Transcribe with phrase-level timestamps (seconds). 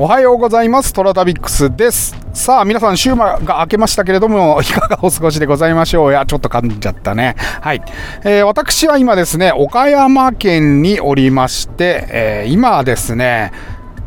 [0.00, 0.92] おはようございます。
[0.92, 2.14] トラタビックスです。
[2.32, 6.12] さあ、皆さん、週末が明けましたけれども、 いかがお過ごしでございましょう？
[6.12, 7.34] や、ちょっと噛んじゃったね。
[7.60, 7.82] はい。
[8.22, 13.50] えー、私は今ですね、岡山県におりまして、えー、今ですね、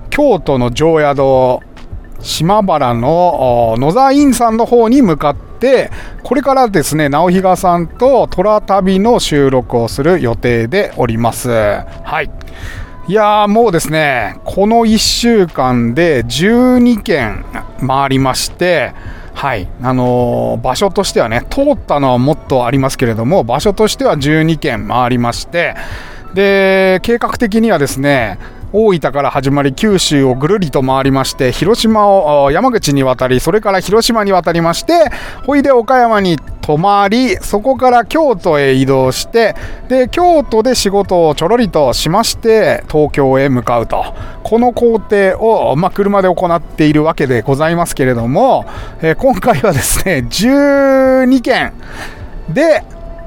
[0.09, 1.59] 京都の常宿、
[2.21, 5.91] 島原の野沢院さんの方に向かって、
[6.23, 11.49] これからですね、直比賀さんと虎旅の収録をする予定でおります。
[11.49, 12.31] はい。
[13.07, 17.43] いやもうですね、この1週間で12件
[17.85, 18.93] 回りまして、
[19.33, 25.75] はい、あのー、場所としてはね、通ったのはもっとありますけれども、場所としては12件回りまして、
[26.35, 28.37] で、計画的にはですね、
[28.73, 35.09] 大分から始まり九州をぐるりと回りまして広島を山口に渡りそれから広島に渡りまして
[35.45, 39.55] ほいで岡山に泊まりそこから京都へ移動して
[39.89, 44.13] で京都で仕事をちょろりとしまして東京へ向かうと。
[44.43, 48.65] この工程を、まあ、車で行っているわけでございますけれども、
[49.01, 51.71] えー、今回はですね12件
[52.49, 52.83] で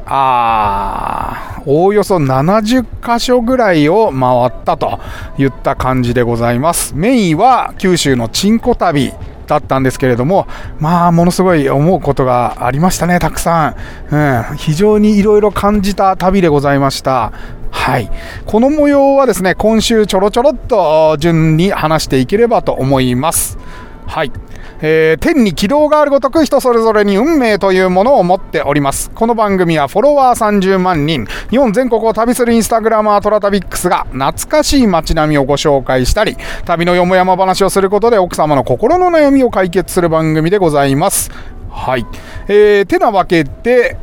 [0.06, 5.00] あおおよそ70箇所ぐらいを回ったと
[5.38, 6.94] いった感じでございます。
[6.94, 9.12] メインは九州のチンコ旅
[9.46, 10.46] だったんですけれども、
[10.78, 13.74] まあ、ものすごい思うことがありましたね、たくさ
[14.10, 14.44] ん。
[14.50, 17.32] うん、非常にいろいろ感じた旅でございました。
[17.70, 18.10] はい。
[18.46, 23.58] この模様はですね、今週ちょろちょろっと順に話していければと思います。
[24.06, 24.32] はい。
[24.80, 29.10] えー、天に軌道があるごとく人それぞれに運命というものを持っております。
[29.10, 41.30] この番組はフォロワー30万人、日本全国を旅するインスタグラマートラタビックスが懐かしい街並みをご紹介したり、旅のよもやま話をすることで奥様の心の悩みを解決する番組でございます。
[41.70, 42.06] はい。
[42.48, 43.96] えー、てなわけで、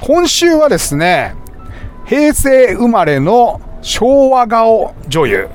[0.00, 1.34] 今週はですね、
[2.06, 5.48] 平成生まれの昭和顔女優、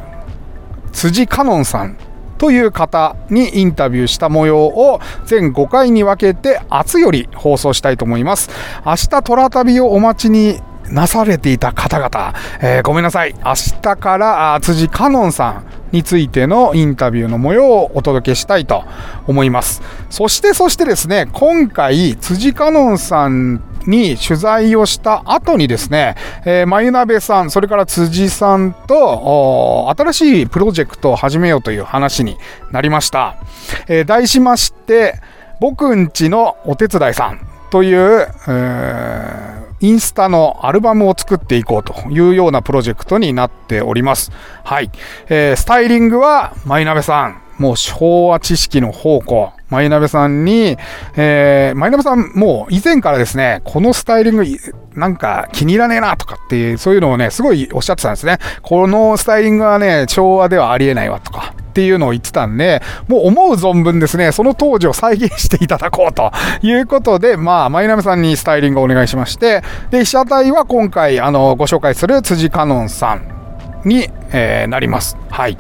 [0.92, 1.98] 辻香音さん
[2.38, 8.50] という方にインタビューした模様を全5回に分けて明日より放送したいと思います。
[8.86, 10.60] 明日虎旅をお待ちに
[10.92, 13.36] なされていた方々、えー、ごめんなさい。
[13.44, 18.84] 明日から辻香音さんについてのインタビューの模様をお届けしたいと
[19.26, 19.82] 思います。
[20.10, 26.16] そしてそしてですね、今回辻香音さんに取材をした後にですね、
[26.46, 32.38] えー、眉鍋さん、それから辻さんと、新しいプロジェクトを始めようという話に
[32.72, 33.38] なりました。
[33.88, 35.20] えー、題しまして、
[35.60, 44.32] 僕んちのお手伝いさんという、えー、インスタのアルバムを作っていこうというようなプロジェクトになっております。
[44.64, 44.90] はい。
[45.30, 47.47] えー、スタイリングは、マイナベさん。
[47.58, 49.52] もう昭和知識の宝庫。
[49.70, 50.78] マイナベさんに、
[51.18, 54.46] えー、マイナベさんもう以前からですね、このスタイリング
[54.96, 58.38] なんか気に入らねえなとかっていう、そういうのをね、すごいおっしゃってたんですね。
[58.62, 61.54] このスタイリングはね、昭和ではありえないわとか。
[61.58, 66.32] っていうのを言ってたんで、もう思う存分ですね、その当時を再現していただこうと
[66.64, 73.22] いうことで、まあ、マイナメさんにスタイリングをお願いしまして、で、被写体は今回、あの、ご紹介する辻香音さん
[73.86, 75.18] に、えー、なります。
[75.30, 75.58] はい。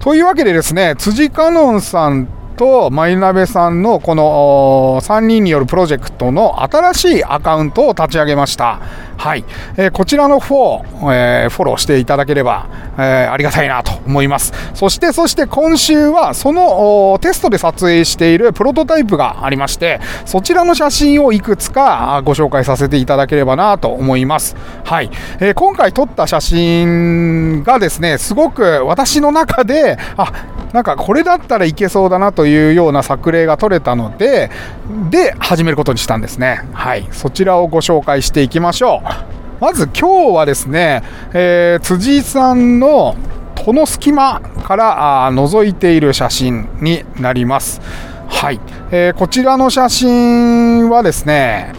[0.00, 2.26] というわけでですね、辻香音さん
[2.60, 8.82] とマイナベさんのこの3人によるプロジェクトの新しいアカウントを立ち上げました。
[9.16, 9.44] はい。
[9.78, 12.68] えー、こちらの方、えー、フォローしていただければ、
[12.98, 14.52] えー、ありがたいなと思います。
[14.74, 24.54] そして、そして今週はそのテストで撮影しているプロトタイプがありまして、そちらの写真をいくつかご紹介させていただければなと思います。
[24.84, 25.10] はい。
[25.40, 30.32] えー、今回撮った写真がですね、すごく私の中で、あ、
[30.72, 34.50] なんかこれだったらいけそうだなといういうような作例が取れたので、
[35.10, 36.62] で、始めることにしたんですね。
[36.72, 37.08] はい。
[37.12, 39.30] そちらをご紹介していきましょう。
[39.60, 41.02] まず今日はですね、
[41.32, 43.14] えー、辻さんの
[43.64, 47.80] この隙間からあ覗いている写真になります。
[48.28, 48.60] はい。
[48.90, 51.74] えー、こちらの写真はですね、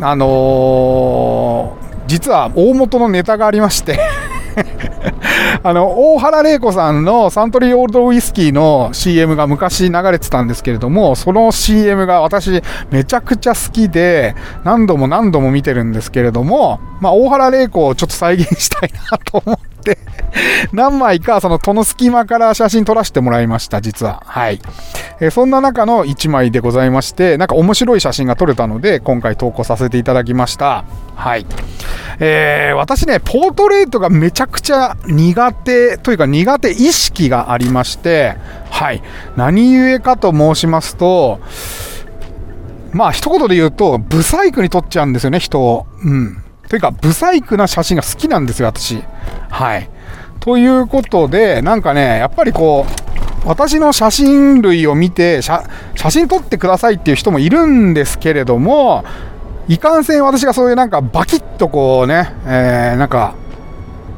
[0.00, 3.98] あのー、実は大元のネタがありまして
[5.62, 14.34] あの、大原玲子さんのサントリーオールドウイスキーの CM が昔流れてたんですけれども、その CM が私めちゃくちゃ好きで、
[14.64, 19.77] 何度も何度も見てるんですけれども、まあ、大原玲子をちょっと再現したいなと思って
[20.72, 24.22] 何枚かその戸の隙間から写真撮らせてもらいました、実は。
[24.26, 24.60] はい。
[25.20, 30.84] えー、そんな中の1枚でございまして、なんか面白い写真が撮れたので、今回投稿させていただきました。
[31.14, 31.46] はい。
[32.20, 38.36] えー、私ね、ポートレートがめちゃくちゃ苦手というか苦手意識がありまして、
[38.70, 39.02] はい。
[39.36, 41.40] 何故かと申しますと、
[42.92, 45.86] まあ一言で言うと、ブサイクに撮っちゃうんですよね、人を。
[46.02, 46.42] うん。
[46.68, 49.02] というか、ブサイクな写真が好きなんですよ、私。
[49.58, 49.90] はい。
[50.38, 52.86] ということで、なんかね、やっぱりこ
[53.44, 55.64] う、私の写真類を見て写、
[55.96, 59.04] 写真撮ってくださいっていう人もいるんですけれども、
[59.66, 63.34] いかんせん私がそういうなんかバキッとこうね、えー、なんか、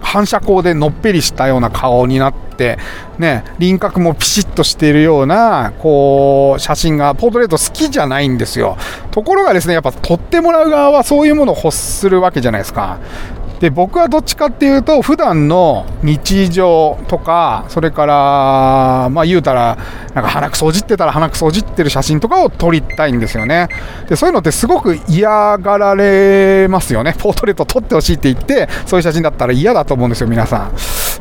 [0.02, 2.78] 反射光でのっぺりしたような顔になって、
[3.18, 8.76] ね、輪郭もピシッとしているような、こう、写真が、ポートレート好きじゃないんですよ。
[9.10, 12.98] ところがですね、やっぱ撮ってもらう側はそういうものを欲するわけじゃないですか。
[13.60, 19.76] で僕はどっちかっていうと普段の日常とかそれからまあ言うたら
[20.14, 23.68] なんか鼻くそをじってたら鼻くそをじってる写真とかを撮りたいんですよね。
[24.08, 27.14] でそういうのってすごく嫌がられますよね。
[27.18, 30.72] ポートレート撮ってほしいって言ってそういう写真だったら嫌だと思うんですよ皆さん。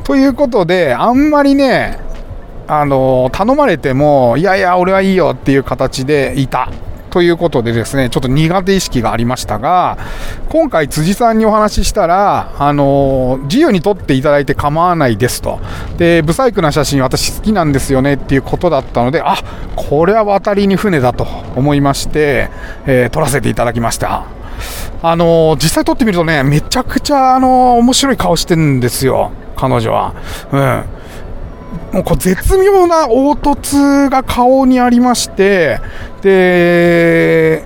[0.06, 2.00] ということであんまりね
[2.70, 6.70] あの頼まれてもいやいや俺はいいよっていう形でいた。
[7.10, 9.98] ということでですね、ちょっと苦手意識がありましたが、
[10.50, 15.60] 今回辻さんにお話ししたら、あの自由に撮っていただいて構わないですと。
[15.98, 19.38] で、ブサイクな写真私好きなんですよねっていうことだったので、あ、
[19.76, 22.50] これは渡りに船だと思いまして、
[22.86, 24.24] えー、撮らせていただきました。
[25.02, 30.14] あの実際撮ってみるとね、めちゃくちゃ、あの面白い顔してるんですよ、彼女は。
[30.52, 30.99] うん。
[31.92, 35.80] もうこう絶妙な凹凸が顔にありまして、
[36.22, 37.64] で、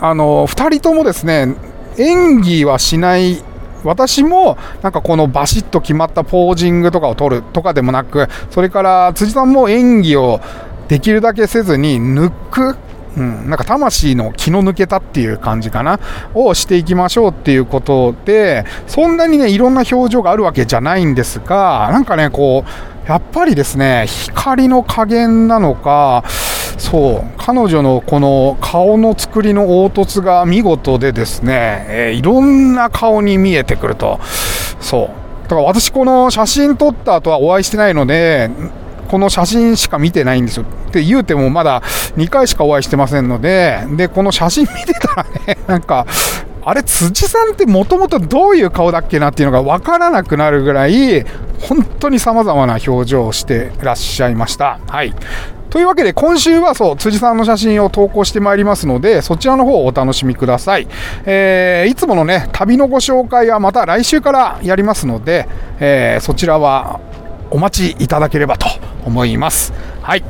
[0.00, 1.54] あの、2人ともですね、
[1.98, 3.42] 演技はしない。
[3.84, 10.40] 私もなんかこのバシッと決まったポージングとかを取るとかでもなく、それから辻さんも演技を
[10.88, 12.76] できるだけせずに抜く、
[13.16, 16.00] うん、なんか魂の気の抜けたっていう感じかな、
[16.34, 26.24] をしていきましょうっていうことで、そんなにね、いろんな表情があるわけじゃないんですが、なんかね、こう、やっぱりですね、光の加減なのか、
[26.76, 34.18] そう、彼女のこの顔の作りの凹凸が見事でですね、えー、いろんな顔に見えてくると。
[34.80, 35.08] そう。
[35.44, 38.50] だから私この写真撮った後はお会いしてないので、
[39.08, 40.64] この写真しか見てないんですよ。
[40.64, 41.82] って言うてもまだ
[42.16, 46.06] 2回しかお会いしてませんので、で、この写真見てたらね、なんか、
[46.66, 51.24] あれ、辻さんってもともとどういう顔だっけなっていうのが分からなくなるぐらい、
[51.60, 54.80] 本当に様々な表情をしてらっしゃいました。
[54.88, 55.14] はい。
[55.70, 60.88] というわけで今週はそう、辻さんの写真を投稿してまいりますので、そちらの方をお楽しみください。
[61.24, 65.46] えー、いつものね、旅のご紹介はまた来週からやりますので、
[65.78, 66.98] えー、そちらは
[67.52, 68.66] お待ちいただければと
[69.04, 69.72] 思います。
[70.02, 70.24] はい。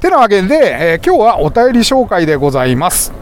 [0.00, 3.19] てなわけで、えー、今日はお便り紹介でございます。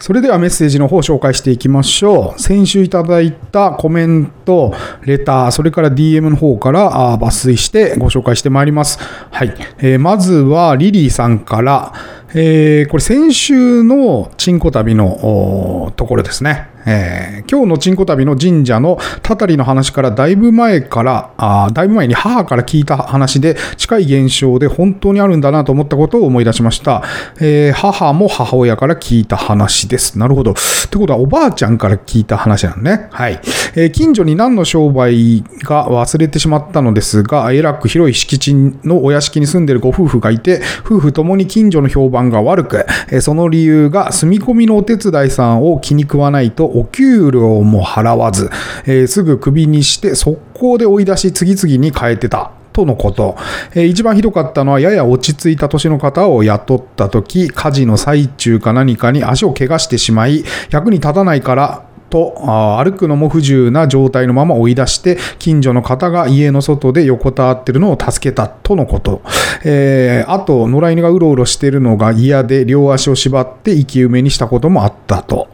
[0.00, 2.40] それではメッセージの方を紹介していきましょう。
[2.40, 8.98] 先週いただいたコメント、レター、それから DM の方から抜粋してご紹介してまいります。
[8.98, 9.54] はい。
[9.76, 11.92] えー、まずはリリーさんから、
[12.32, 16.68] えー、これ先週のチンコ旅のところですね。
[16.86, 27.02] えー、今日のチンコ旅の神社のたたりの話からだいぶ前から、あだいぶ前に母から聞いた話で近い現象で本当にあるんだなと思ったことを思い出しました。
[27.40, 30.18] えー、母も母親から聞いた話です。
[30.18, 30.52] なるほど。
[30.52, 30.54] っ
[30.90, 33.08] てことはおばあちゃんから聞いた話なんね。
[33.10, 33.40] はい。
[33.74, 48.50] えー、近所に何の商売が忘れてしまったのですが、えらく広い敷地のお屋敷に住んでるご夫婦がいて、夫婦ともに近所の評判が悪く、えその理由が住み込みのお手伝いさんを気に食わないとお給料も払わず、
[48.86, 52.52] えー、すぐクビにして速攻で追い出し次々に変えてた。
[52.72, 53.36] とのこと、
[53.74, 62.34] えー、一番ひどかったのはやや落ち着いた年の方を雇った時火事の最中か何かに足を怪我してしまい役に立たないからと
[62.78, 69.22] 歩くのも不自由な状態のまま追い出して近所の方が家の外で横たわってるのを助けたとのこと、
[69.64, 75.48] えー、あと野良犬がうろうろしてるのが嫌で両足を縛って生き埋めにしたこともあったと、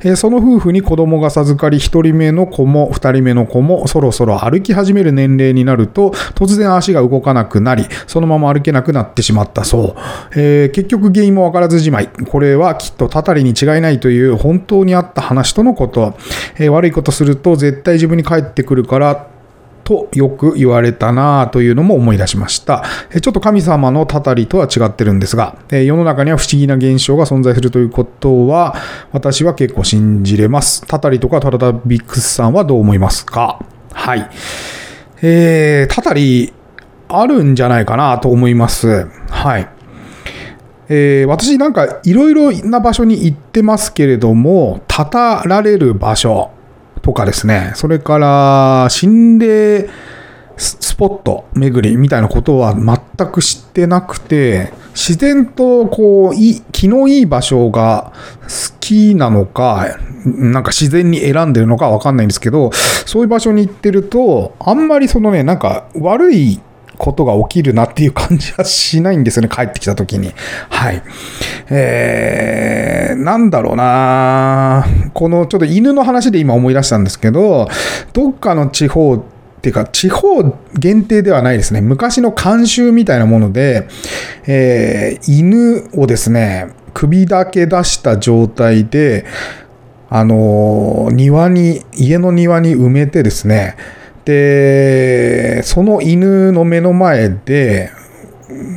[0.00, 12.08] えー、その夫婦に子供が授かり1人目の子も2人目の子もそろそろ歩き始める年齢になると突然足が動かなくなりそのまま歩けなくなってしまったそう、えー、結局原因もわからずじまい。
[12.08, 15.91] これはきっとたたりに違いないという本当にあった話とのこと。
[15.92, 16.16] と、
[16.56, 19.28] えー、悪いことすると絶対自分に返ってくるから
[19.84, 22.84] とよく言われたなというのも思い出しました。
[23.20, 28.76] ちょっと神様のたたりとは違ってるんですが、世の中には不思議な現象が存在するということは、
[29.10, 30.86] 私は結構信じれます。
[30.86, 33.58] たたりとかトラタビックスさんはどう思いますか？
[33.92, 34.30] はい。
[35.20, 36.52] えー、たたり
[37.08, 39.08] あるんじゃないかなと思います。
[39.28, 39.68] はい。
[40.94, 46.50] えー、私なんかいろいろな場所に行ってますけれども、たたられる場所
[47.00, 49.88] とかですね、それから心霊
[50.58, 59.96] スポット巡りみたいなことは全く知ってなくて、自然とこう、い気のいい場所が好きなのか、
[60.26, 66.60] なんか自然に選んでるのかわかんないんですけど、そういう場所に行ってると、あんまりそのね、なんか悪い
[67.02, 70.32] ことが起きるなっていう感じはしないんですよね、 帰ってきた時に。
[70.70, 71.02] はい。
[71.68, 77.68] えー、なんだろうなこのちょっと犬の話で今思い出したんですけど、
[78.12, 79.20] どっかの地方っ
[79.60, 81.80] ていうか、地方限定ではないですね。
[81.80, 83.88] 昔の慣習みたいなもので、
[84.46, 89.24] えー、犬をですね、首だけ出した状態で、
[90.08, 93.74] あのー、庭に、家の庭に埋めてですね、
[94.24, 97.90] で、その犬の目の前で、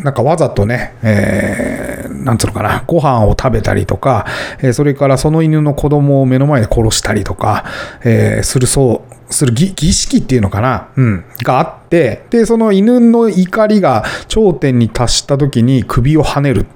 [0.04, 4.26] なんかわざとね、えー、なんつうのかな、ご飯を食べたりとか、
[4.60, 7.66] えー、それからその犬の子供を目の前で殺したりとか、
[8.04, 16.68] えー、するそう、する儀式っていうのかな、うん、があって、で、その犬の怒りが頂点に達した時に首を跳ねる。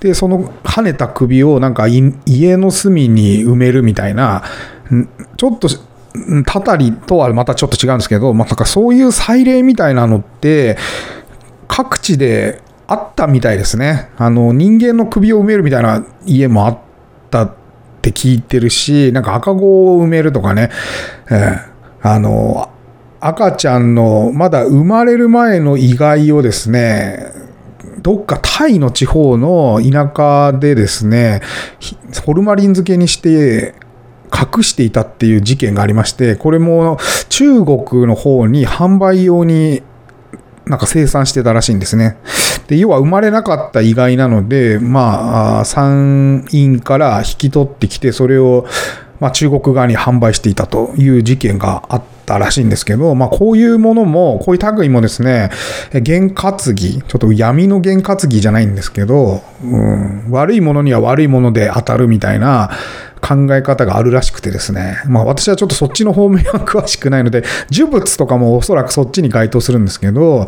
[0.00, 4.42] で、その跳ねた首をなんか家の隅に埋めるみたいな、
[5.36, 5.68] ちょっと
[6.46, 10.76] たたりとはまたちょっと違うんですけど、まあ、なんかそういう祭礼みたいなのって、
[11.68, 14.10] 各地であったみたいですね。
[14.16, 16.78] あの、人間の首を埋めるみたいな家もあっ
[17.30, 17.54] たっ
[18.02, 20.70] て聞いてるし、なんか赤子を埋めるとかね、
[21.30, 22.70] えー、あの、
[23.20, 27.32] 赤ちゃんのまだ生まれる前の遺骸をですね、
[28.02, 31.40] どっかタイの地方の田舎でですね、
[32.24, 33.74] ホルマリン漬けにして
[34.32, 39.82] 隠していたっていう事件がありまして、これも中国の方に販売用に
[40.66, 42.16] なんか生産してたらしいんですね。
[42.66, 48.66] で、要は生まれなかった遺骸なので、まあ、産院から引き取ってきて、それを、
[49.20, 55.50] まあ、中国側に販売していたという事件があったらしいんですけど、まあ、こういうものも、こういう類もですね、
[56.02, 62.70] 験担ぎ、ちょっと闇の験担ぎじゃないんですけど、うん、悪いものには悪いもので当たるみたいな、
[63.26, 65.02] 考え方があるらしくてですね。
[65.06, 70.46] まあ私はちょっとそっちの方面は詳しくないので、呪物とかもおそらくそっちに該当するんですけど、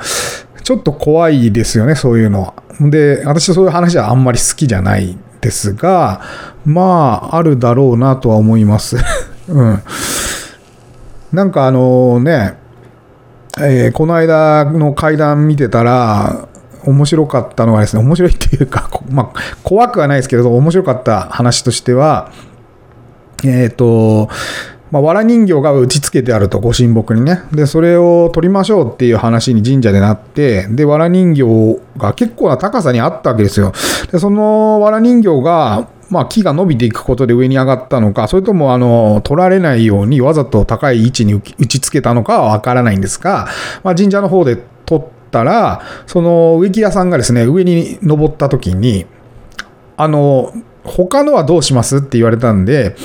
[0.63, 2.55] ちょっと怖いですよね、そういうのは。
[2.81, 6.21] で、私はそういう話はあんまり好きじゃないですが、
[6.65, 8.97] まあ、あるだろうなとは思います。
[9.49, 9.83] うん。
[11.33, 12.55] なんかあのね、
[13.59, 16.49] えー、この間の階段見てたら、
[16.85, 22.31] 面白かったのはですね、面白いっていうか、まあ、怖くはないですけれど、面白かった話としては、
[23.45, 24.29] えっ、ー、と、
[24.91, 27.43] まあ、藁人形が打ち付けてあると、ご神木にね。
[27.53, 33.73] で、それを取りましょうっていう話に神社でなって、で、藁人形が結構な高さにあったわけですよ。
[34.11, 43.47] で、その藁人形が、まあ、木が伸びていくことで上に上がったのか、それとも、あの、取られないようにわざと高い位置に打ち付けたのかはわからないんですが、
[43.85, 49.05] まあ、神社の方で取ったら、その植木屋さんがですね、上に登った時に、
[49.99, 50.55] あの、
[50.89, 52.97] 他のはどうしますって言われたんで、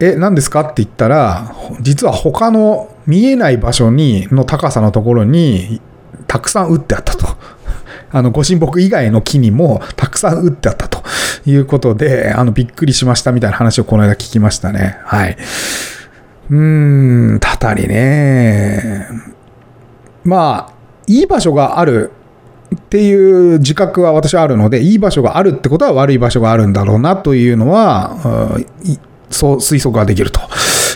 [0.00, 5.80] え、何ですかって言ったら、実は他の見えない場所に、の高さのところに、
[6.26, 7.26] たくさん打ってあったと。
[8.10, 11.02] あの、ご神木以外の木にもたくさん打ってあったと
[11.46, 14.96] いうことで、あの、びっくりしましたみたいな話をこの間聞きましたね。
[15.04, 15.36] はい。
[16.50, 19.06] うーん、たたりね。
[20.24, 20.72] まあ、
[21.06, 22.10] いい場所がある
[22.74, 28.16] っていう自覚は私はあるので、いい場所があるってことは悪い場所があるんだろうなというのは、
[29.30, 30.40] そう推測ができると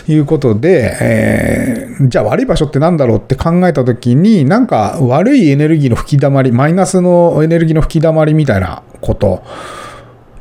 [0.07, 9.43] いうことで、えー、じゃあ悪い場所って何だろうって考えたときに、なんか悪いエネルギーの吹き溜まり、マイナスのエネルギーの吹き溜まりみたいなこと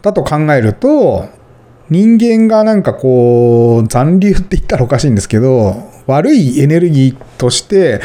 [0.02, 1.28] だと考えると、
[1.90, 5.76] 人間がなんかこう、残留って言ったらおかしいんですけど、
[6.06, 8.00] 悪いエネルギーとして、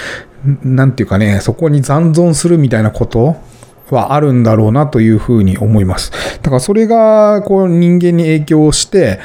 [0.64, 3.36] なんていうかね、そこに残存するみたいなこと
[3.90, 6.12] はあるんだろうなというふうに思います。
[6.42, 9.20] だからそれがこう人間に影響して、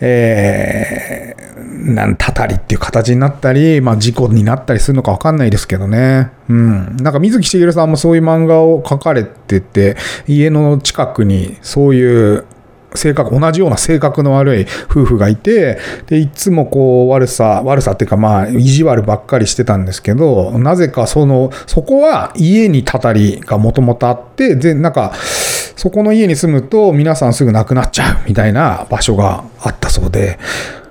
[0.00, 6.30] えー、なんたたりっていう形になったり、まあ事故になったりするのかわかんないですけどね。
[6.48, 6.96] うん。
[6.96, 9.96] なんか水木しげるさんもそういう漫画を描かれてて、
[10.26, 12.44] 家の近くにそういう
[12.96, 25.12] 性格、同じような性格の悪い夫婦がいて、で、いつもこう悪さ、悪さっていうかまあ、意地悪ばっかりしてたんですけど、なぜかその、そこは家にたたりがもともとあって、で、なんか、
[25.76, 30.38] そこの家に住むと皆さんすぐ亡くなっちゃうみたいな場所があったそうで、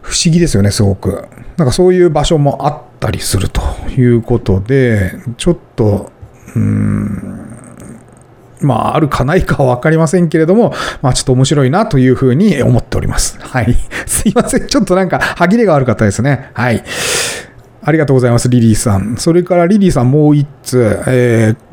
[0.02, 1.28] 不思議ですよね、すごく。
[1.58, 3.62] なんかそういう場所もあったりすると
[3.98, 6.12] いうことで、ちょっと、
[6.56, 7.55] うーん、
[8.66, 13.40] まあ、あるかないかはわかりませんけれども、まあ、ちょっと面白いなというふうに思っております。
[13.40, 13.76] はい。
[14.06, 14.68] すいません。
[14.68, 16.50] ちょっとなんか、歯切れが悪かったですね。
[16.54, 16.84] はい。
[17.84, 19.16] ありがとうございます、リリーさん。
[19.18, 21.66] それからリリーさんもう一つ、えー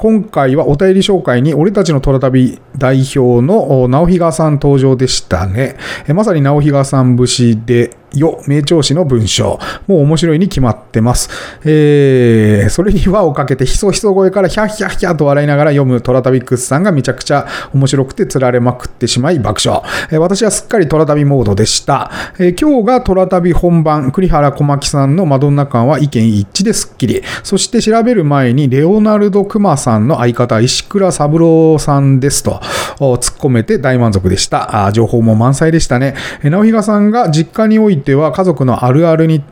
[0.00, 5.76] 今回はお便り紹介に、俺たちの虎旅代表の直比賀さん登場でしたね。
[6.14, 9.58] まさに直比賀さん節で、よ、名調子の文章。
[9.86, 11.30] もう面白いに決まってます。
[11.64, 19.82] えー、それに輪をかけて、ひそひそ声からヒャッヒャッヒャと笑いながら読むトラタビックスさんがめちゃくちゃ面白くて釣られまくってしまい爆笑。
[20.10, 22.10] えー、私はすっかりトラタビモードでした。
[22.38, 27.22] えー、今日がトラタビ本番、栗原小牧さんのマドンナ感は意見一致ですっきり。
[27.42, 32.60] そして調べる前に、レオナルド・クマさんの相方、石倉三郎さんですと、
[32.98, 34.86] 突っ込めて大満足でした。
[34.86, 36.14] あ情報も満載でしたね。
[36.42, 39.42] え直比さんが実家においては家族のあるあるに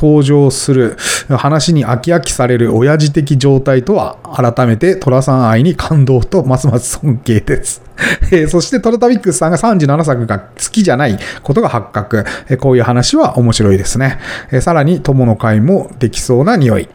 [0.00, 0.96] 登場する
[1.28, 7.82] 話に飽き飽きされる親父的状態とは改めて寅さん愛に感動とますます尊敬です。
[8.30, 12.24] えそしてトラタビックスさんが37作が好きじゃないことが発覚。
[12.48, 14.20] えこういう話は面白いですね。
[14.52, 16.88] えさらに友の会もできそうな匂い。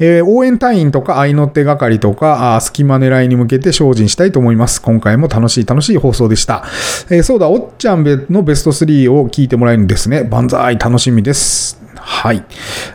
[0.00, 4.82] え応援隊員とか愛の手係とかあ隙間狙いに向けて精進したいと思います。
[4.82, 6.64] 今回も楽しい楽しい放送でした。
[7.08, 10.24] えそうだ、おっちゃんのベスト3を聞いてもらえるんですね。
[10.24, 11.77] 万歳楽しみです。
[12.10, 12.42] はい。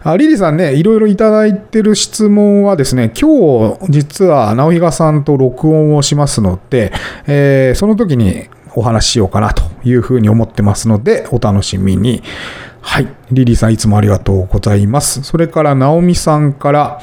[0.03, 6.91] あリリーさんね、いろいろいただいてる質問はですね、今日実は直比賀さんと録音をしますので、
[7.27, 12.23] えー、その時にお話ししようかなというふうに思ってますので、お楽しみに。
[12.85, 13.07] はい。
[13.31, 15.23] リリーさんいつもありがとうございます。
[15.23, 16.99] それから、ナオミさんから、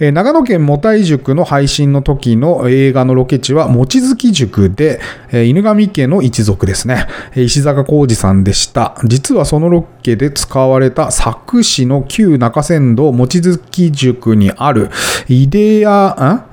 [0.00, 7.06] えー、長野県もたい塾の配信の時の映画のロケ地は、望月塾で、えー、犬神家の一族ですね。
[7.36, 8.96] 石坂浩二さんでした。
[9.04, 14.90] 実はそのロケで使われた佐久市の旧中山道望月塾にある、
[15.28, 16.47] イデア、ん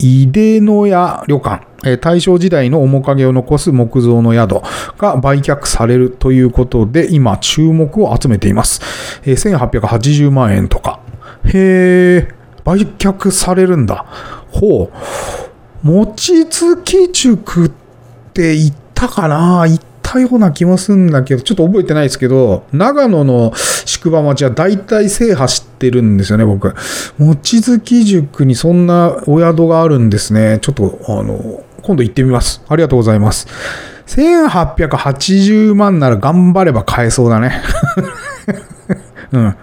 [0.00, 1.66] 井出の屋旅館。
[1.98, 4.60] 大正時代の面影を残す木造の宿
[4.98, 8.80] が売却されるということで、今注目を集めています
[9.24, 9.32] え。
[9.32, 11.00] 1880万円とか。
[11.44, 12.28] へえ、
[12.64, 14.04] 売却されるんだ。
[14.50, 15.86] ほう。
[15.86, 17.70] 餅つき塾っ
[18.34, 19.66] て言ったかな？
[19.66, 23.52] 行ったような気もするんだけど、ちょっと覚えてないですけど、長野の
[23.84, 26.74] 宿場町は大体制覇してるんですよね、僕。
[27.20, 30.58] 望月塾にそんなお宿があるんですね。
[30.62, 32.60] ちょっと、あの、今度行ってみます。
[32.68, 33.46] ありがとうございます。
[34.08, 37.62] 1880万なら頑張れば買えそうだね。
[39.30, 39.56] うん。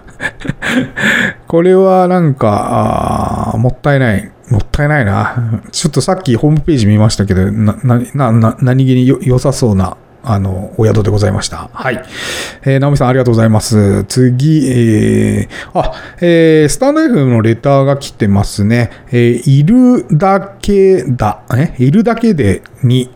[1.48, 4.32] これはなんか、もったいない。
[4.50, 5.62] もったいないな。
[5.74, 9.98] ちょっとさっきホームページ見ましたけど、な、な、な、何気に良さそうな
[10.30, 11.70] あの、お宿でございました。
[11.72, 12.04] はい。
[12.64, 14.04] えー、ナオミさんありがとうございます。
[14.04, 18.92] 次、えー、あ、えー、スタンド F のレターが来てますね。
[19.10, 21.74] えー、いるだけだ、え？
[21.78, 23.10] いるだけでに、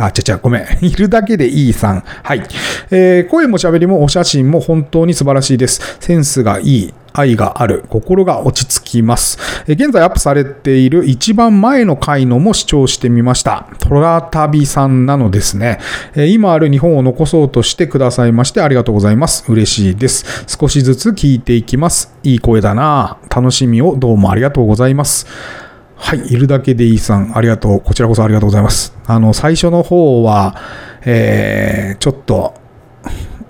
[0.00, 0.64] あ、ちゃちゃ、ごめん。
[0.80, 2.02] いるだけでいいさん。
[2.22, 2.42] はい。
[2.90, 5.98] えー、声も喋りもお写真も本当に素晴らしいです。
[6.00, 6.94] センスがいい。
[7.12, 7.84] 愛がある。
[7.88, 9.36] 心が落ち着きます。
[9.66, 13.66] え現在アップされている一番前の回のも視聴してみました。
[13.80, 15.80] トラタビさんなのですね。
[16.14, 19.44] え今ある日本を残そうとしてくださいましてありがとうございます。
[19.48, 20.44] 嬉しいです。
[20.46, 22.14] 少しずつ聞いていきます。
[22.22, 25.69] いい声だな楽しみをどうもありがとうございます。
[26.00, 27.80] はい、いるだけでいいさん、ありがとう。
[27.80, 28.96] こちらこそありがとうございます。
[29.06, 30.56] あの、最初の方は、
[31.04, 32.54] えー、ちょっと、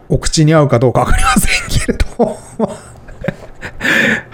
[0.09, 2.39] お口に合うかどうかわかりませんけれども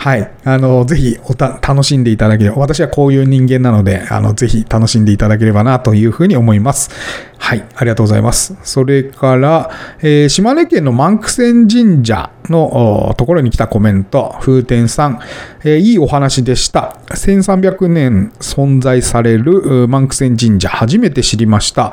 [0.07, 0.31] はい。
[0.45, 6.91] あの、ぜひおた、楽しんでいただければ、私はこういう人間なので、あの、ぜひ楽しんでいただければな、というふうに思います。
[7.39, 7.65] はい。
[7.75, 8.57] ありがとうございます。
[8.63, 9.69] それから、
[10.03, 15.19] えー、島根県の万九千神社のところに来たコメント、風天さん、
[15.65, 17.01] えー、いいお話でした。
[17.09, 21.93] 1300年存在される万九千神社、初めて知りました。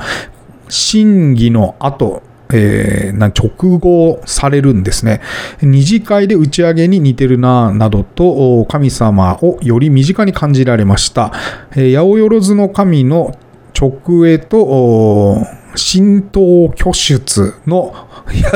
[0.70, 5.22] 審議の後、えー、直合されるんですね。
[5.62, 11.32] 二次会で打ち上げに似てるな、などと神様をより身近に感じられました。
[11.76, 13.36] えー、八百万の神の
[13.80, 17.94] 直営と、神道居出の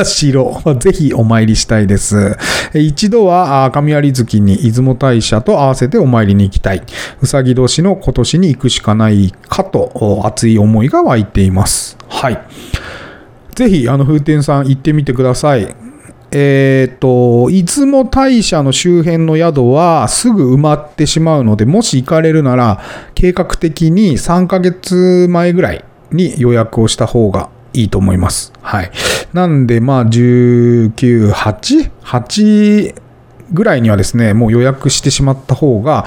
[0.04, 0.34] 社、
[0.78, 2.36] ぜひお参りしたいです。
[2.74, 6.82] 一度は神有月に出雲大社と合わせてお参りに行きたい。
[7.20, 11.96] うさぎ年の今年に行くしかないかと熱い思いが湧いています。
[12.08, 12.38] はい。
[13.58, 15.74] ぜひ、あの、風天さん行ってみてください。
[16.30, 22.80] えっ、ー、と、出雲大社の周辺の宿はすぐ埋まってしまうので、もし行かれるなら、
[23.16, 28.52] 計画的に3ヶ月前ぐらいに予約をした方がいいと思います。
[28.62, 28.92] はい。
[29.32, 32.94] なんで、まあ、19、8、8
[33.52, 36.06] ぐらいにはですね、もう予約してしまった方が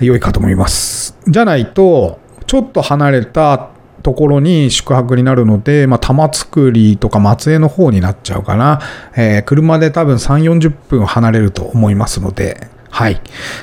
[0.00, 1.16] 良いかと思います。
[1.28, 3.70] じゃないと、ちょっと離れた
[4.02, 8.80] ところに宿泊になるので、まあ、玉造とか松江の方になっちゃうかな。
[9.16, 13.20] えー、車で多分3、40分離れると思いますので、はい。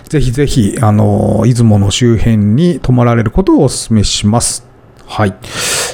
[0.07, 4.65] ぜひぜひ、あの、出雲の周辺に泊まられることをお勧めします。
[5.05, 5.35] はい。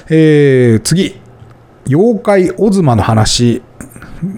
[0.09, 1.21] えー、次。
[1.87, 3.61] 妖怪オズマの話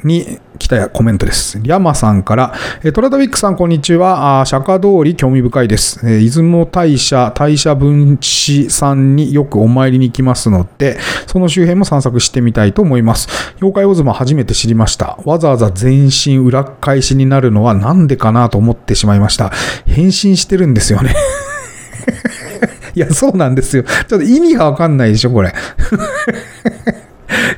[0.04, 1.60] に来たコメントです。
[1.60, 4.42] リャマさんから、えトラタビックさん、こんにちは。
[4.42, 6.00] あ釈迦通り興味深いです。
[6.04, 13.28] え出雲大社、大社分子さんによくお参りに行きますので、その周辺も散策してみたいと思います。
[13.62, 15.18] 妖怪オズマ初めて知りました。
[15.26, 19.52] わざわざ全身裏返しになるのはなんでかなと思ってしまいました。
[19.86, 21.16] 変身してるんですよね。
[22.96, 23.84] いや、そうなんですよ。
[23.84, 25.54] ちょっと意味がわかんないでしょ、これ。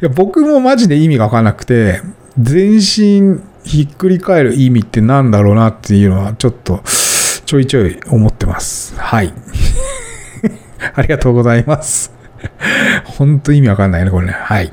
[0.01, 2.01] いや僕もマジで意味がわかんなくて、
[2.39, 6.81] 全身ひっくり返る意味って何だろうなっていうのは、ちょっと、
[7.45, 8.95] ちょいちょい思ってます。
[8.99, 9.33] はい。
[10.93, 12.13] ありがとうございます。
[13.05, 14.33] ほんと意味わかんないね、これね。
[14.33, 14.71] はい。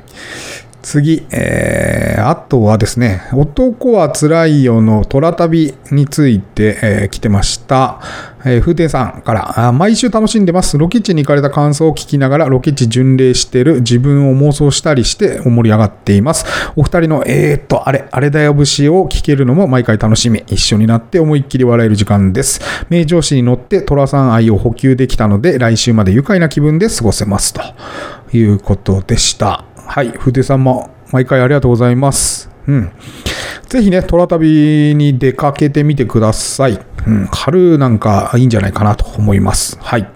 [0.85, 7.99] 次、えー、あとはですね、男は辛いよの虎旅について、えー来てました。
[8.45, 10.77] えー、風天さんから、毎週楽しんでます。
[10.77, 16.45] ロケ地に行かれた感想を聞きながら、ロケ地巡礼してる自分を妄想したりして盛り上がっています。
[16.75, 20.43] お二人の、えーっと、あれ、あれだよ節を聞けるのも毎回楽しみ。
[20.47, 22.61] 一緒になって思いっきり笑える時間です。
[22.89, 27.55] 名城市に乗って虎さん愛を補給できたので、来週まで愉快な気分で過ごせます。
[27.55, 27.61] と
[28.37, 29.74] いうことでした。
[29.85, 32.49] はい、筆さんも毎回ありがとうございます。
[32.67, 32.91] うん。
[33.67, 36.79] ぜひね、虎旅に出かけてみてください。
[37.07, 39.77] うん、春なんかいいんじゃないかなと思います。
[39.81, 40.07] はい。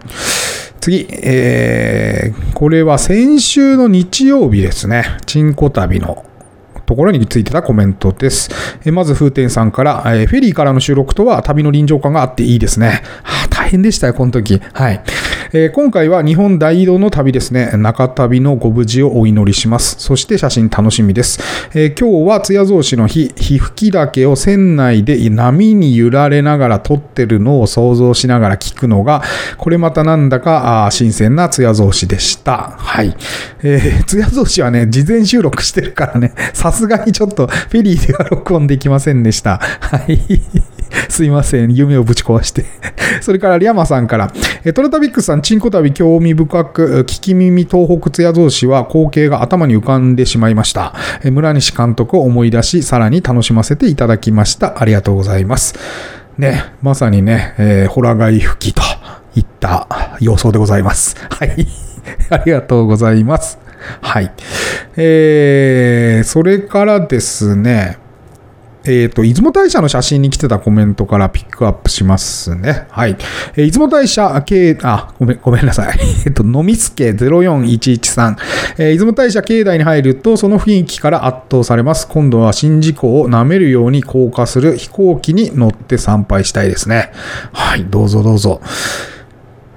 [0.81, 5.17] 次、えー、これは先週の日曜日ですね。
[5.25, 6.25] チンコ旅の
[6.85, 8.49] ところについてたコメントです。
[8.83, 13.03] えまず、風天さんから、えフェリーからの収録とは旅の臨場感があっていいですね。
[13.21, 14.59] はあ、大変でしたよ、この時。
[14.73, 15.03] はい。
[15.51, 17.71] えー今回は日本大移動の旅ですね。
[17.75, 19.95] 中旅のご無事をお祈りします。
[19.97, 21.39] そして写真楽しみです。
[21.73, 29.23] えー今日は津屋造市の日、日吹岳を船内で波に揺られながら撮ってるのを想像しながら聞くのが、
[29.57, 32.75] これまたなんだかあ新鮮な津屋造市でした。
[32.77, 33.15] はい。
[33.63, 39.57] えー、津屋造市はね、事前収録してるからね、さすがにちょっとフェリーでは録音できませんでした。
[39.57, 40.19] はい。
[41.09, 41.73] すいません。
[41.73, 42.65] 夢をぶち壊して。
[43.21, 44.31] それから、リャマさんから、
[44.63, 50.93] えトラタビックスさん、チンコ旅興味深く、聞き耳東北津屋造市は光景が頭に浮かんでしまいました。
[51.23, 54.81] え村西監督を思い出し、さらに楽しませていただきました。
[54.81, 55.75] ありがとうございます。
[56.37, 58.81] ね、まさにね、えー、ホラガイ吹きと
[59.35, 61.15] いった様相でございます。
[61.29, 61.67] はい。
[62.29, 63.59] ありがとうございます。
[64.01, 64.31] はい。
[64.97, 67.97] えー、それからですね、
[68.85, 72.87] えっ、と、出雲大社の写真に来てたコメントからピックアップしますね。
[72.89, 73.17] はい。
[73.55, 75.99] えー出雲大社系、あ、ごめん、ごめんなさい。
[76.25, 78.37] えっと、のみすけ04113。
[78.77, 82.07] えー出雲大社境内に入ると、その雰囲気から圧倒されます。
[82.07, 87.11] 今度は宍道湖を舐めるように降下する飛行機に乗って参拝したいですね。
[87.51, 88.61] はい、どうぞどうぞ。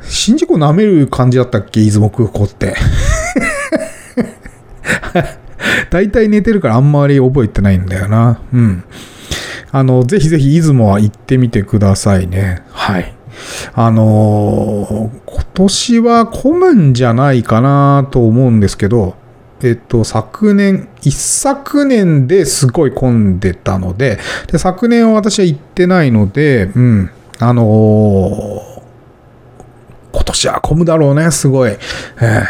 [0.01, 1.81] 宍道湖舐める感じだったっけ？
[1.83, 2.77] 出雲空港って。
[5.90, 8.40] 大体寝てるからあんまり覚えてないんだよな。
[8.53, 8.85] うん。
[9.70, 12.62] あの、ぜひぜひ出雲は行ってみてくださいね。
[12.70, 13.14] はい。
[13.75, 19.16] あのー今年は混むんじゃないかなと思うんですけど、
[19.62, 24.18] えっと、昨年、一昨年ですごい混んでたので、
[24.51, 27.11] で昨年は私は行ってないので、うん。
[27.38, 28.72] あのー
[30.14, 31.70] 今年は混むだろうね、すごい。
[31.70, 31.79] え
[32.20, 32.42] え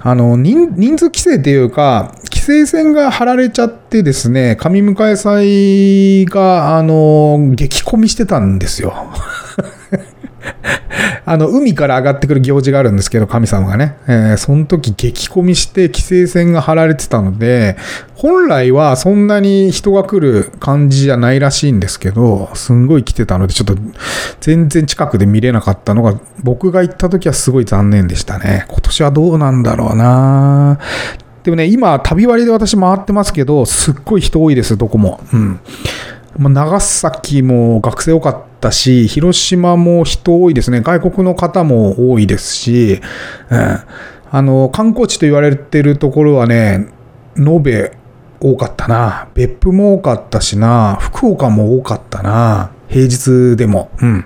[0.00, 2.14] あの人人数規制っていうか、
[2.48, 8.94] 規制線が張られちゃってですね、上迎え祭が、あの、激混みしてたんですよ。
[11.26, 13.96] あの、海から上がってくる行事があるんですけど、神様がね。
[14.06, 17.76] えーその時激混みして規制線が張られてたので、
[18.14, 23.76] 本来はそんなに人が来る感じじゃないらしいんですけど、すんごい来てたので、ちょっと
[24.40, 28.64] 全然近くで見れなかったのが、僕が行った時はすごい残念でしたね。
[28.68, 30.78] 今年はどうなんだろうな
[31.42, 35.20] でもね、今、旅割りで私回ってますけど、すっごい人多いです、どこも。
[35.32, 35.60] うん。
[36.36, 40.80] まあ長崎も学生多かったし、広島も人多いですね。
[40.80, 43.00] 外国の方も多いですし、
[43.50, 43.78] うん、
[44.30, 46.88] あの、観光地と言われてるところはね、
[47.36, 47.96] 延べ
[48.40, 49.28] 多かったな。
[49.34, 50.96] 別府も多かったしな。
[51.00, 52.70] 福岡も多かったな。
[52.88, 53.90] 平日でも。
[54.00, 54.24] うん。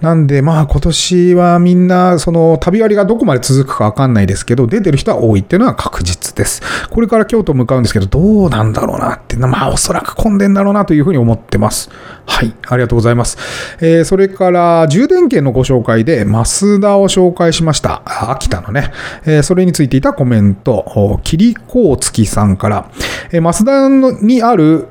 [0.00, 6.62] なんで、まあ今年はみんな、その旅割がどこまで続くかわかんないですけど、出てる人は多いっていうのは確実です。
[6.90, 11.90] これから京都向かうんですけど、どうなんだろうなっていうのは、まあおそらく混んでんだろうなというふうに思ってます。
[12.26, 13.38] はい、ありがとうございます。
[13.80, 18.02] えーそれから、充電券のご紹介で、マスダを紹介しました。
[18.30, 18.92] 秋田のね。
[19.26, 22.90] えーそれについていたコメント、キリコウツキさんから、
[23.32, 24.86] えーマスダにある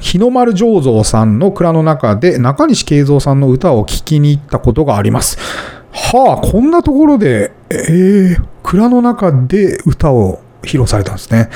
[0.00, 5.38] 日の丸醸造さんの蔵の中で中西慶三さんの歌を聴きに行ったことがあります。
[5.92, 11.50] はあ、こんなところで、えー、蔵の中で歌を披露されたんですね。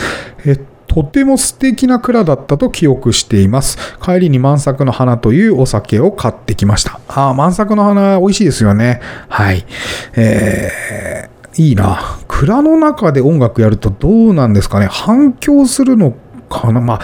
[0.97, 3.77] とても素敵な蔵だったと記憶しています。
[4.03, 7.01] 帰りに満作の花というお酒を買ってきました。
[7.09, 9.01] ああ、満作の花美味しいですよね。
[9.29, 9.67] はい。
[10.15, 12.19] えー、いいな。
[12.29, 14.87] 蔵の中で音楽やるとどうなんですかね。
[14.87, 16.15] 反響するの
[16.49, 17.01] かなまあ、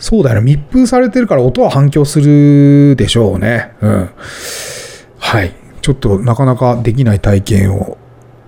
[0.00, 0.56] そうだよね。
[0.56, 3.70] 密封されてるから音は反響するでしょうね。
[3.80, 4.10] うん。
[5.18, 5.52] はい。
[5.82, 7.96] ちょっとなかなかできない体験を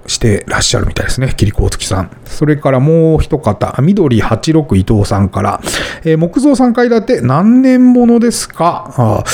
[0.06, 1.32] してらっしゃるみたいですね。
[1.36, 2.10] キリコウツキさん。
[2.24, 5.60] それからもう一方、緑86伊藤さんから、
[6.04, 8.92] えー木造3階建て何年ものですか？
[8.96, 9.24] あ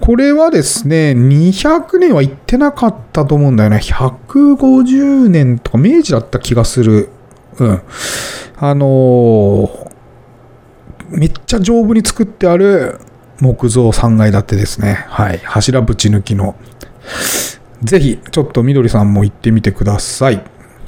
[0.00, 3.80] これはですね、200年は行ってなかったと思うんだよね。
[3.82, 7.08] 150年とか明治だった気がする。
[7.58, 7.82] うん。
[8.58, 9.81] あのー
[11.12, 12.98] めっちゃ丈夫に作ってある
[13.40, 15.04] 木造3階建てですね。
[15.08, 15.38] はい。
[15.38, 16.56] 柱ぶち抜きの。
[17.82, 20.42] ぜひ、ちょっとみどりさんも行ってみてください。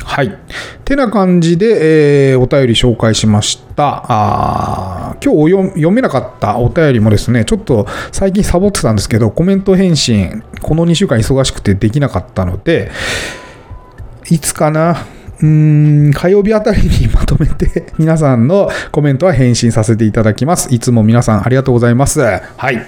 [0.05, 0.39] はい。
[0.85, 4.05] てな感じで、えーお便り紹介しました。
[4.09, 12.91] あ今日読めなかったお便りもですね、ちょっと最近サボってたんですけど、コメント返信、この2週間忙しくてできなかったので、
[14.31, 15.07] いつかな
[15.41, 20.69] うーん、火曜日あたりにまとめて、 皆さんのコメントは返信させていただきます。
[20.73, 22.21] いつも皆さんありがとうございます。
[22.21, 22.39] は
[22.71, 22.87] い。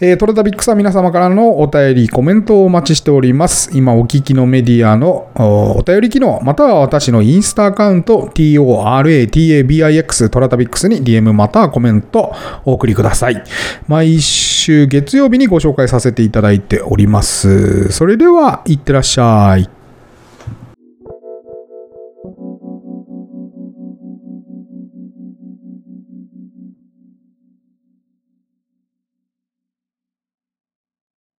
[0.00, 3.70] えー、トラタビックスは皆様からのお便り、コメントをお待ちしております。
[3.72, 12.32] 今お聞きのメディアのおお便り機能、または私のインスタアカウント、TORATABIX トラタビックスに DM またはコメント
[12.64, 13.42] お送りください。
[13.88, 17.90] 毎週月曜日にご紹介させていただいております。
[17.90, 19.77] それでは、いってらっしゃい。